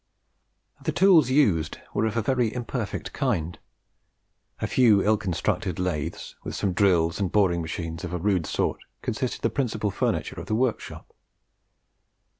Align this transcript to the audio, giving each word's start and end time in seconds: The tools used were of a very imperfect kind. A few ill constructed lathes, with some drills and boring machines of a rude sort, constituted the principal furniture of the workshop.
The 0.81 0.91
tools 0.91 1.29
used 1.29 1.77
were 1.93 2.05
of 2.07 2.17
a 2.17 2.23
very 2.23 2.51
imperfect 2.51 3.13
kind. 3.13 3.59
A 4.59 4.65
few 4.65 5.03
ill 5.03 5.15
constructed 5.15 5.77
lathes, 5.77 6.35
with 6.43 6.55
some 6.55 6.73
drills 6.73 7.19
and 7.19 7.31
boring 7.31 7.61
machines 7.61 8.03
of 8.03 8.11
a 8.11 8.17
rude 8.17 8.47
sort, 8.47 8.79
constituted 9.03 9.43
the 9.43 9.51
principal 9.51 9.91
furniture 9.91 10.39
of 10.41 10.47
the 10.47 10.55
workshop. 10.55 11.13